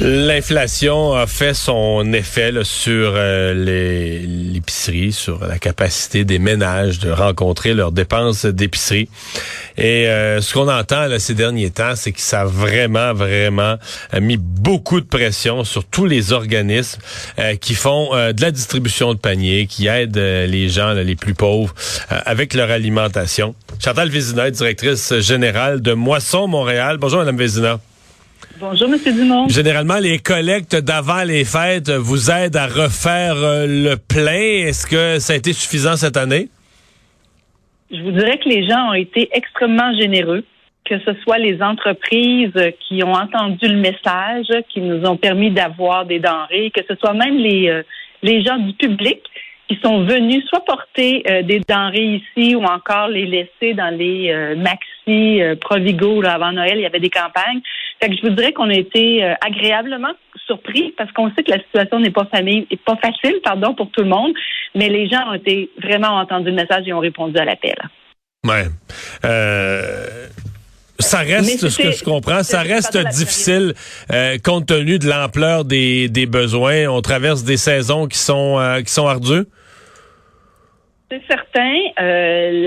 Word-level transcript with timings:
L'inflation 0.00 1.14
a 1.14 1.26
fait 1.26 1.54
son 1.54 2.12
effet 2.12 2.52
sur 2.62 3.14
euh, 3.16 3.52
l'épicerie, 4.52 5.10
sur 5.10 5.44
la 5.44 5.58
capacité 5.58 6.24
des 6.24 6.38
ménages 6.38 7.00
de 7.00 7.10
rencontrer 7.10 7.74
leurs 7.74 7.90
dépenses 7.90 8.46
d'épicerie. 8.46 9.08
Et 9.76 10.06
euh, 10.06 10.40
ce 10.40 10.54
qu'on 10.54 10.68
entend 10.68 11.06
là, 11.06 11.18
ces 11.18 11.34
derniers 11.34 11.70
temps, 11.70 11.96
c'est 11.96 12.12
que 12.12 12.20
ça 12.20 12.42
a 12.42 12.44
vraiment, 12.44 13.12
vraiment 13.12 13.74
mis 14.20 14.36
beaucoup 14.36 15.00
de 15.00 15.06
pression 15.06 15.64
sur 15.64 15.84
tous 15.84 16.06
les 16.06 16.32
organismes 16.32 17.00
euh, 17.40 17.56
qui 17.56 17.74
font 17.74 18.10
de 18.12 18.40
la 18.40 18.52
distribution 18.52 19.14
de 19.14 19.18
paniers, 19.18 19.66
qui 19.66 19.88
aident 19.88 20.16
les 20.16 20.68
gens 20.68 20.92
les 20.92 21.16
plus 21.16 21.34
pauvres 21.34 21.74
avec 22.08 22.54
leur 22.54 22.70
alimentation. 22.70 23.56
Chantal 23.84 24.10
Vézina, 24.10 24.48
directrice 24.52 25.18
générale 25.18 25.82
de 25.82 25.92
Moisson 25.92 26.46
Montréal. 26.46 26.98
Bonjour, 26.98 27.18
Madame 27.18 27.36
Vézina. 27.36 27.80
Bonjour, 28.60 28.88
M. 28.88 28.98
Dumont. 29.14 29.48
Généralement, 29.48 29.98
les 29.98 30.18
collectes 30.18 30.74
d'avant 30.74 31.22
les 31.22 31.44
fêtes 31.44 31.90
vous 31.90 32.28
aident 32.28 32.56
à 32.56 32.66
refaire 32.66 33.36
euh, 33.36 33.66
le 33.68 33.94
plein. 33.96 34.66
Est-ce 34.66 34.84
que 34.84 35.20
ça 35.20 35.34
a 35.34 35.36
été 35.36 35.52
suffisant 35.52 35.94
cette 35.94 36.16
année? 36.16 36.48
Je 37.92 38.02
vous 38.02 38.10
dirais 38.10 38.36
que 38.38 38.48
les 38.48 38.66
gens 38.66 38.90
ont 38.90 38.94
été 38.94 39.28
extrêmement 39.32 39.94
généreux, 39.96 40.44
que 40.84 40.98
ce 40.98 41.14
soit 41.22 41.38
les 41.38 41.62
entreprises 41.62 42.52
qui 42.80 43.04
ont 43.04 43.12
entendu 43.12 43.68
le 43.68 43.76
message, 43.76 44.46
qui 44.70 44.80
nous 44.80 45.06
ont 45.06 45.16
permis 45.16 45.52
d'avoir 45.52 46.04
des 46.04 46.18
denrées, 46.18 46.72
que 46.74 46.82
ce 46.88 46.96
soit 46.96 47.14
même 47.14 47.36
les, 47.36 47.68
euh, 47.68 47.82
les 48.24 48.42
gens 48.42 48.56
du 48.56 48.72
public 48.72 49.20
qui 49.68 49.78
sont 49.84 50.04
venus 50.04 50.44
soit 50.48 50.64
porter 50.64 51.22
euh, 51.30 51.42
des 51.42 51.60
denrées 51.60 52.22
ici 52.36 52.56
ou 52.56 52.64
encore 52.64 53.06
les 53.06 53.26
laisser 53.26 53.74
dans 53.74 53.94
les 53.94 54.34
maxi 54.56 55.40
Provigo 55.60 56.24
avant 56.24 56.50
Noël. 56.50 56.78
Il 56.78 56.82
y 56.82 56.86
avait 56.86 56.98
des 56.98 57.10
campagnes. 57.10 57.60
Fait 58.00 58.08
que 58.10 58.16
je 58.16 58.22
vous 58.22 58.34
dirais 58.34 58.52
qu'on 58.52 58.70
a 58.70 58.74
été 58.74 59.24
euh, 59.24 59.34
agréablement 59.44 60.12
surpris 60.46 60.94
parce 60.96 61.10
qu'on 61.12 61.30
sait 61.34 61.42
que 61.42 61.50
la 61.50 61.58
situation 61.58 62.00
n'est 62.00 62.10
pas 62.10 62.26
famille, 62.26 62.66
pas 62.84 62.96
facile, 62.96 63.40
pardon, 63.42 63.74
pour 63.74 63.90
tout 63.90 64.02
le 64.02 64.08
monde, 64.08 64.32
mais 64.74 64.88
les 64.88 65.08
gens 65.08 65.30
ont 65.30 65.34
été 65.34 65.70
vraiment 65.82 66.18
entendu 66.18 66.50
le 66.50 66.56
message 66.56 66.84
et 66.86 66.92
ont 66.92 67.00
répondu 67.00 67.36
à 67.38 67.44
l'appel. 67.44 67.76
Ouais. 68.46 68.66
Euh, 69.24 70.26
ça 71.00 71.18
reste, 71.18 71.68
ce 71.68 71.82
que 71.82 71.90
je 71.90 72.04
comprends, 72.04 72.42
ça 72.42 72.62
reste 72.62 72.96
difficile 72.96 73.74
euh, 74.12 74.36
compte 74.42 74.66
tenu 74.66 74.98
de 74.98 75.08
l'ampleur 75.08 75.64
des, 75.64 76.08
des 76.08 76.26
besoins. 76.26 76.86
On 76.88 77.02
traverse 77.02 77.44
des 77.44 77.56
saisons 77.56 78.06
qui 78.06 78.18
sont 78.18 78.80
qui 78.84 78.92
sont 78.92 79.06
ardues. 79.06 79.44
C'est 81.10 81.22
certain. 81.26 81.74
Euh, 82.00 82.66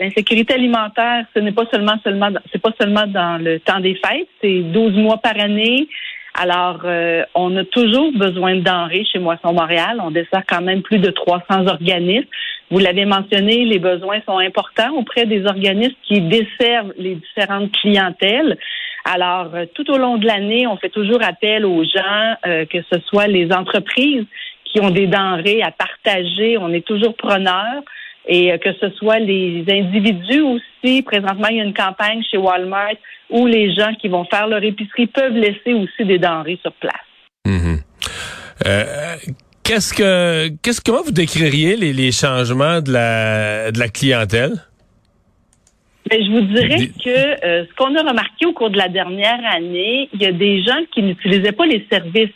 l'insécurité 0.00 0.54
alimentaire, 0.54 1.26
ce 1.34 1.40
n'est 1.40 1.52
pas 1.52 1.66
seulement 1.70 1.96
seulement 2.02 2.30
c'est 2.50 2.60
pas 2.60 2.72
seulement 2.80 3.06
dans 3.06 3.38
le 3.42 3.60
temps 3.60 3.80
des 3.80 3.94
fêtes, 3.94 4.28
c'est 4.40 4.60
12 4.60 4.94
mois 4.94 5.18
par 5.18 5.38
année. 5.38 5.86
Alors, 6.32 6.80
euh, 6.84 7.24
on 7.34 7.54
a 7.56 7.64
toujours 7.64 8.10
besoin 8.12 8.56
de 8.56 8.60
denrées 8.62 9.04
chez 9.04 9.18
Moisson 9.18 9.52
Montréal. 9.52 10.00
On 10.02 10.10
dessert 10.10 10.42
quand 10.48 10.62
même 10.62 10.82
plus 10.82 10.98
de 10.98 11.10
300 11.10 11.66
organismes. 11.66 12.26
Vous 12.70 12.78
l'avez 12.78 13.04
mentionné, 13.04 13.66
les 13.66 13.78
besoins 13.78 14.20
sont 14.26 14.38
importants 14.38 14.94
auprès 14.96 15.26
des 15.26 15.44
organismes 15.44 15.94
qui 16.02 16.22
desservent 16.22 16.94
les 16.96 17.16
différentes 17.16 17.70
clientèles. 17.72 18.58
Alors, 19.04 19.54
euh, 19.54 19.66
tout 19.74 19.88
au 19.92 19.98
long 19.98 20.16
de 20.16 20.26
l'année, 20.26 20.66
on 20.66 20.78
fait 20.78 20.88
toujours 20.88 21.22
appel 21.22 21.66
aux 21.66 21.84
gens, 21.84 22.34
que 22.42 22.78
ce 22.90 22.98
soit 23.06 23.26
les 23.26 23.52
entreprises 23.52 24.24
qui 24.74 24.80
ont 24.80 24.90
des 24.90 25.06
denrées 25.06 25.62
à 25.62 25.70
partager. 25.70 26.58
On 26.58 26.72
est 26.72 26.84
toujours 26.84 27.14
preneur. 27.16 27.82
Et 28.26 28.52
euh, 28.52 28.58
que 28.58 28.70
ce 28.80 28.90
soit 28.96 29.18
les 29.18 29.64
individus 29.68 30.40
aussi, 30.40 31.02
présentement, 31.02 31.48
il 31.50 31.58
y 31.58 31.60
a 31.60 31.64
une 31.64 31.74
campagne 31.74 32.22
chez 32.28 32.38
Walmart 32.38 32.96
où 33.30 33.46
les 33.46 33.74
gens 33.74 33.94
qui 34.00 34.08
vont 34.08 34.24
faire 34.24 34.46
leur 34.48 34.62
épicerie 34.62 35.06
peuvent 35.06 35.36
laisser 35.36 35.74
aussi 35.74 36.04
des 36.04 36.18
denrées 36.18 36.58
sur 36.62 36.72
place. 36.72 36.94
Mm-hmm. 37.46 37.80
Euh, 38.66 39.16
qu'est-ce 39.62 39.92
que, 39.92 40.48
qu'est-ce 40.62 40.80
comment 40.80 41.02
vous 41.02 41.12
décririez 41.12 41.76
les, 41.76 42.12
changements 42.12 42.80
de 42.80 42.92
la, 42.92 43.70
de 43.70 43.78
la 43.78 43.88
clientèle? 43.88 44.52
Ben, 46.10 46.22
je 46.22 46.30
vous 46.30 46.42
dirais 46.42 46.90
que 47.02 47.46
euh, 47.46 47.64
ce 47.66 47.74
qu'on 47.76 47.94
a 47.94 48.08
remarqué 48.08 48.46
au 48.46 48.52
cours 48.52 48.70
de 48.70 48.78
la 48.78 48.88
dernière 48.88 49.40
année, 49.54 50.08
il 50.12 50.22
y 50.22 50.26
a 50.26 50.32
des 50.32 50.62
gens 50.62 50.80
qui 50.92 51.02
n'utilisaient 51.02 51.52
pas 51.52 51.66
les 51.66 51.86
services 51.90 52.30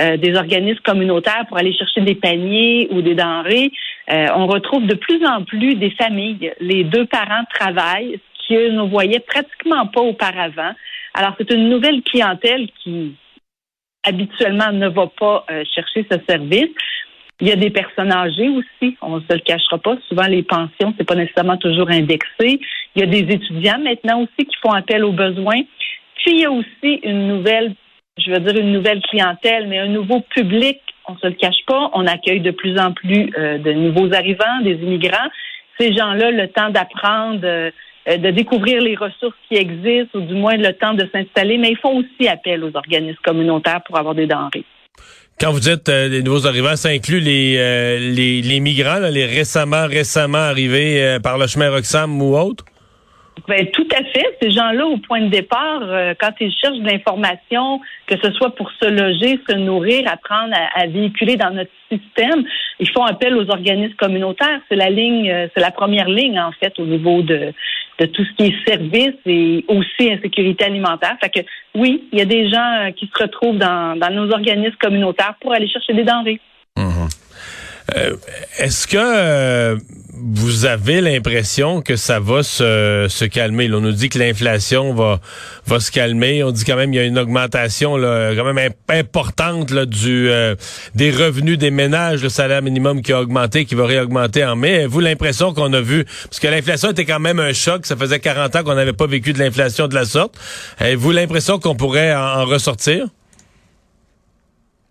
euh, 0.00 0.16
des 0.16 0.36
organismes 0.36 0.80
communautaires 0.84 1.44
pour 1.48 1.58
aller 1.58 1.72
chercher 1.72 2.02
des 2.02 2.14
paniers 2.14 2.86
ou 2.92 3.02
des 3.02 3.16
denrées. 3.16 3.72
Euh, 4.12 4.28
on 4.36 4.46
retrouve 4.46 4.86
de 4.86 4.94
plus 4.94 5.24
en 5.26 5.42
plus 5.42 5.74
des 5.74 5.90
familles. 5.90 6.52
Les 6.60 6.84
deux 6.84 7.04
parents 7.06 7.44
travaillent, 7.52 8.20
ce 8.34 8.54
que 8.54 8.70
nous 8.70 8.88
voyait 8.88 9.18
pratiquement 9.18 9.86
pas 9.88 10.00
auparavant. 10.00 10.72
Alors, 11.14 11.34
c'est 11.36 11.50
une 11.52 11.68
nouvelle 11.68 12.02
clientèle 12.02 12.68
qui 12.82 13.16
habituellement 14.04 14.70
ne 14.72 14.88
va 14.88 15.08
pas 15.08 15.44
euh, 15.50 15.64
chercher 15.74 16.06
ce 16.08 16.16
service. 16.28 16.70
Il 17.40 17.48
y 17.48 17.52
a 17.52 17.56
des 17.56 17.70
personnes 17.70 18.12
âgées 18.12 18.48
aussi, 18.48 18.96
on 19.02 19.16
ne 19.16 19.20
se 19.20 19.32
le 19.32 19.40
cachera 19.40 19.78
pas. 19.78 19.96
Souvent, 20.08 20.26
les 20.26 20.44
pensions, 20.44 20.94
c'est 20.96 21.06
pas 21.06 21.16
nécessairement 21.16 21.56
toujours 21.56 21.90
indexé. 21.90 22.60
Il 22.94 23.00
y 23.00 23.02
a 23.02 23.06
des 23.06 23.34
étudiants 23.34 23.78
maintenant 23.78 24.22
aussi 24.22 24.46
qui 24.46 24.56
font 24.62 24.72
appel 24.72 25.04
aux 25.04 25.12
besoins. 25.12 25.62
Puis, 26.16 26.32
il 26.32 26.40
y 26.40 26.44
a 26.44 26.52
aussi 26.52 27.00
une 27.02 27.26
nouvelle 27.26 27.74
je 28.18 28.30
veux 28.30 28.40
dire, 28.40 28.60
une 28.60 28.72
nouvelle 28.72 29.00
clientèle, 29.02 29.68
mais 29.68 29.78
un 29.78 29.88
nouveau 29.88 30.20
public. 30.34 30.80
On 31.08 31.16
se 31.16 31.26
le 31.26 31.34
cache 31.34 31.64
pas. 31.66 31.90
On 31.94 32.06
accueille 32.06 32.40
de 32.40 32.50
plus 32.50 32.78
en 32.78 32.92
plus 32.92 33.30
euh, 33.38 33.58
de 33.58 33.72
nouveaux 33.72 34.12
arrivants, 34.12 34.60
des 34.62 34.74
immigrants. 34.74 35.28
Ces 35.78 35.94
gens-là, 35.94 36.30
le 36.30 36.48
temps 36.48 36.70
d'apprendre, 36.70 37.40
euh, 37.44 37.70
de 38.06 38.30
découvrir 38.30 38.82
les 38.82 38.96
ressources 38.96 39.36
qui 39.48 39.56
existent, 39.56 40.18
ou 40.18 40.22
du 40.22 40.34
moins 40.34 40.56
le 40.56 40.72
temps 40.72 40.94
de 40.94 41.08
s'installer, 41.12 41.58
mais 41.58 41.70
ils 41.70 41.78
font 41.78 41.98
aussi 41.98 42.28
appel 42.28 42.64
aux 42.64 42.74
organismes 42.74 43.18
communautaires 43.24 43.80
pour 43.86 43.98
avoir 43.98 44.14
des 44.14 44.26
denrées. 44.26 44.64
Quand 45.40 45.52
vous 45.52 45.60
dites 45.60 45.88
euh, 45.88 46.08
les 46.08 46.22
nouveaux 46.22 46.46
arrivants, 46.46 46.74
ça 46.74 46.88
inclut 46.88 47.20
les, 47.20 47.56
les, 47.98 48.42
les, 48.42 48.60
migrants, 48.60 48.98
les 49.10 49.24
récemment 49.24 49.86
récemment 49.86 50.38
arrivés 50.38 51.18
par 51.22 51.38
le 51.38 51.46
chemin 51.46 51.70
Roxham 51.70 52.20
ou 52.20 52.36
autre? 52.36 52.64
Ben, 53.46 53.66
tout 53.70 53.86
à 53.92 54.02
fait. 54.04 54.36
Ces 54.42 54.50
gens-là, 54.50 54.86
au 54.86 54.96
point 54.96 55.20
de 55.20 55.28
départ, 55.28 55.82
euh, 55.82 56.14
quand 56.18 56.32
ils 56.40 56.52
cherchent 56.52 56.78
de 56.78 56.86
l'information, 56.86 57.80
que 58.06 58.16
ce 58.22 58.32
soit 58.32 58.54
pour 58.54 58.70
se 58.72 58.86
loger, 58.86 59.38
se 59.48 59.54
nourrir, 59.54 60.10
apprendre 60.10 60.54
à, 60.74 60.86
véhiculer 60.86 61.36
dans 61.36 61.50
notre 61.50 61.70
système, 61.90 62.44
ils 62.80 62.90
font 62.90 63.04
appel 63.04 63.36
aux 63.36 63.50
organismes 63.50 63.94
communautaires. 63.94 64.60
C'est 64.68 64.76
la 64.76 64.90
ligne, 64.90 65.30
euh, 65.30 65.46
c'est 65.54 65.60
la 65.60 65.70
première 65.70 66.08
ligne, 66.08 66.40
en 66.40 66.52
fait, 66.52 66.78
au 66.78 66.86
niveau 66.86 67.22
de, 67.22 67.52
de 67.98 68.06
tout 68.06 68.24
ce 68.24 68.32
qui 68.36 68.50
est 68.50 68.66
service 68.66 69.16
et 69.26 69.64
aussi 69.68 70.12
insécurité 70.12 70.64
alimentaire. 70.64 71.16
Fait 71.20 71.30
que 71.30 71.46
oui, 71.74 72.08
il 72.12 72.18
y 72.18 72.22
a 72.22 72.26
des 72.26 72.48
gens 72.48 72.72
euh, 72.80 72.90
qui 72.92 73.10
se 73.14 73.22
retrouvent 73.22 73.58
dans, 73.58 73.98
dans 73.98 74.10
nos 74.10 74.32
organismes 74.32 74.76
communautaires 74.80 75.34
pour 75.40 75.52
aller 75.52 75.68
chercher 75.68 75.92
des 75.92 76.04
denrées. 76.04 76.40
Mmh. 77.94 78.00
Est-ce 78.58 78.86
que 78.86 79.78
vous 80.20 80.66
avez 80.66 81.00
l'impression 81.00 81.80
que 81.80 81.96
ça 81.96 82.18
va 82.20 82.42
se, 82.42 83.24
calmer? 83.26 83.70
on 83.72 83.80
nous 83.80 83.92
dit 83.92 84.08
que 84.08 84.18
l'inflation 84.18 84.92
va, 84.94 85.20
va 85.66 85.80
se 85.80 85.90
calmer. 85.90 86.42
On 86.42 86.50
dit 86.50 86.64
quand 86.64 86.76
même 86.76 86.90
qu'il 86.90 87.00
y 87.00 87.02
a 87.02 87.06
une 87.06 87.18
augmentation 87.18 87.96
là, 87.96 88.32
quand 88.34 88.52
même 88.52 88.72
importante 88.88 89.70
là, 89.70 89.86
du, 89.86 90.28
euh, 90.28 90.54
des 90.94 91.10
revenus 91.10 91.58
des 91.58 91.70
ménages, 91.70 92.22
le 92.22 92.28
salaire 92.28 92.62
minimum 92.62 93.02
qui 93.02 93.12
a 93.12 93.20
augmenté, 93.20 93.64
qui 93.64 93.74
va 93.74 93.86
réaugmenter 93.86 94.44
en 94.44 94.56
mai. 94.56 94.76
Avez-vous 94.76 95.00
l'impression 95.00 95.54
qu'on 95.54 95.72
a 95.72 95.80
vu, 95.80 96.04
parce 96.04 96.40
que 96.40 96.48
l'inflation 96.48 96.90
était 96.90 97.04
quand 97.04 97.20
même 97.20 97.38
un 97.38 97.52
choc, 97.52 97.86
ça 97.86 97.96
faisait 97.96 98.20
40 98.20 98.56
ans 98.56 98.64
qu'on 98.64 98.74
n'avait 98.74 98.92
pas 98.92 99.06
vécu 99.06 99.32
de 99.32 99.38
l'inflation 99.38 99.88
de 99.88 99.94
la 99.94 100.04
sorte. 100.04 100.36
Avez-vous 100.78 101.12
l'impression 101.12 101.58
qu'on 101.58 101.76
pourrait 101.76 102.14
en, 102.14 102.44
ressortir? 102.44 103.06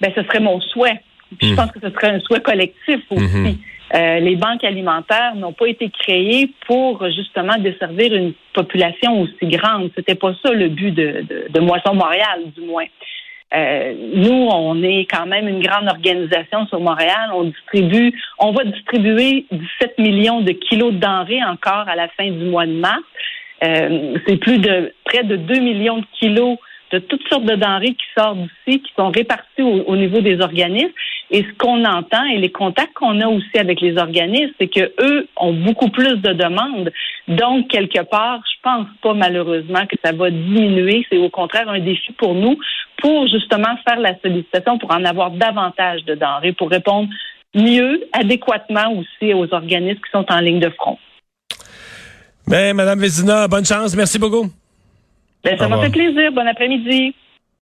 Ben, 0.00 0.10
ce 0.14 0.22
serait 0.22 0.40
mon 0.40 0.60
souhait. 0.60 1.00
Je 1.40 1.52
hmm. 1.52 1.56
pense 1.56 1.70
que 1.72 1.80
ce 1.80 1.90
serait 1.90 2.14
un 2.14 2.20
souhait 2.20 2.40
collectif 2.40 3.00
aussi. 3.10 3.24
Hmm. 3.24 3.54
Euh, 3.92 4.20
les 4.20 4.36
banques 4.36 4.62
alimentaires 4.62 5.34
n'ont 5.34 5.52
pas 5.52 5.66
été 5.66 5.90
créées 5.90 6.52
pour 6.66 7.04
justement 7.10 7.58
desservir 7.58 8.14
une 8.14 8.34
population 8.52 9.20
aussi 9.22 9.46
grande. 9.46 9.90
C'était 9.96 10.14
pas 10.14 10.32
ça 10.44 10.52
le 10.52 10.68
but 10.68 10.92
de, 10.92 11.24
de, 11.50 11.60
Moisson 11.60 11.94
Montréal, 11.94 12.40
du 12.56 12.60
moins. 12.62 12.84
Euh, 13.52 13.94
nous, 14.14 14.48
on 14.52 14.80
est 14.84 15.06
quand 15.10 15.26
même 15.26 15.48
une 15.48 15.60
grande 15.60 15.88
organisation 15.88 16.68
sur 16.68 16.78
Montréal. 16.78 17.30
On 17.34 17.44
distribue, 17.44 18.12
on 18.38 18.52
va 18.52 18.62
distribuer 18.64 19.46
17 19.50 19.98
millions 19.98 20.40
de 20.40 20.52
kilos 20.52 20.92
de 20.94 20.98
denrées 20.98 21.42
encore 21.42 21.88
à 21.88 21.96
la 21.96 22.06
fin 22.08 22.30
du 22.30 22.44
mois 22.44 22.66
de 22.66 22.72
mars. 22.72 23.02
Euh, 23.64 24.14
c'est 24.26 24.36
plus 24.36 24.58
de 24.58 24.94
près 25.04 25.24
de 25.24 25.34
2 25.34 25.60
millions 25.60 25.98
de 25.98 26.06
kilos 26.18 26.58
de 26.92 26.98
toutes 26.98 27.26
sortes 27.28 27.44
de 27.44 27.56
denrées 27.56 27.94
qui 27.94 28.06
sortent 28.16 28.38
d'ici, 28.38 28.80
qui 28.82 28.92
sont 28.96 29.10
réparties 29.10 29.62
au, 29.62 29.96
niveau 29.96 30.20
des 30.20 30.40
organismes. 30.40 30.92
Et 31.32 31.44
ce 31.44 31.58
qu'on 31.58 31.84
entend 31.84 32.24
et 32.24 32.38
les 32.38 32.50
contacts 32.50 32.94
qu'on 32.94 33.20
a 33.20 33.28
aussi 33.28 33.56
avec 33.56 33.80
les 33.80 33.96
organismes, 33.96 34.52
c'est 34.58 34.68
que 34.68 34.92
eux 35.00 35.28
ont 35.36 35.52
beaucoup 35.52 35.88
plus 35.88 36.16
de 36.16 36.32
demandes. 36.32 36.90
Donc, 37.28 37.68
quelque 37.68 38.02
part, 38.02 38.40
je 38.52 38.60
pense 38.62 38.86
pas 39.00 39.14
malheureusement 39.14 39.86
que 39.86 39.96
ça 40.04 40.12
va 40.12 40.30
diminuer. 40.30 41.06
C'est 41.08 41.18
au 41.18 41.30
contraire 41.30 41.68
un 41.68 41.78
défi 41.78 42.12
pour 42.14 42.34
nous 42.34 42.58
pour 43.00 43.28
justement 43.28 43.76
faire 43.88 44.00
la 44.00 44.18
sollicitation 44.20 44.78
pour 44.78 44.90
en 44.90 45.04
avoir 45.04 45.30
davantage 45.30 46.04
de 46.04 46.14
denrées, 46.14 46.52
pour 46.52 46.68
répondre 46.68 47.08
mieux, 47.54 48.04
adéquatement 48.12 48.92
aussi 48.92 49.32
aux 49.32 49.52
organismes 49.52 50.00
qui 50.00 50.10
sont 50.12 50.26
en 50.30 50.40
ligne 50.40 50.60
de 50.60 50.70
front. 50.70 50.98
Mais 52.46 52.70
ben, 52.70 52.76
Madame 52.76 52.98
Vézina, 52.98 53.46
bonne 53.48 53.64
chance. 53.64 53.94
Merci 53.96 54.18
beaucoup. 54.18 54.46
Ben, 55.44 55.56
ça 55.56 55.68
m'a 55.68 55.80
fait 55.80 55.90
plaisir. 55.90 56.32
Bon 56.32 56.46
après-midi. 56.46 57.14